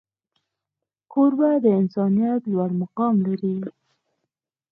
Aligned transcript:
کوربه 1.11 1.51
د 1.63 1.65
انسانیت 1.79 2.41
لوړ 2.51 2.69
مقام 2.81 3.15
لري. 3.27 3.55